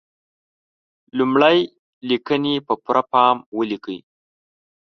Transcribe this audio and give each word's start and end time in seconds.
لمړی: 1.17 1.59
لیکنې 2.09 2.55
په 2.67 2.73
پوره 2.83 3.03
پام 3.11 3.35
ولیکئ. 3.57 3.99